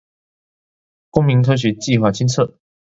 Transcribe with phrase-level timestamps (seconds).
[1.11, 2.55] 公民科學計畫清冊